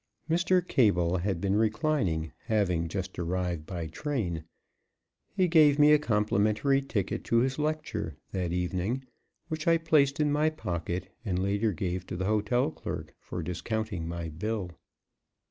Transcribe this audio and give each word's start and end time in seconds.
Mr. 0.27 0.67
Cable 0.67 1.17
had 1.17 1.39
been 1.39 1.55
reclining, 1.55 2.31
having 2.45 2.87
just 2.87 3.19
arrived 3.19 3.67
by 3.67 3.85
train. 3.85 4.45
He 5.37 5.47
gave 5.47 5.77
me 5.77 5.91
a 5.93 5.99
complimentary 5.99 6.81
ticket 6.81 7.23
to 7.25 7.37
his 7.37 7.59
lecture, 7.59 8.17
that 8.31 8.51
evening, 8.51 9.03
which 9.47 9.67
I 9.67 9.77
placed 9.77 10.19
in 10.19 10.31
my 10.31 10.49
pocket, 10.49 11.09
and 11.23 11.37
later 11.37 11.71
gave 11.71 12.07
to 12.07 12.15
the 12.15 12.25
hotel 12.25 12.71
clerk 12.71 13.13
for 13.19 13.43
discounting 13.43 14.07
my 14.07 14.29
bill. 14.29 14.71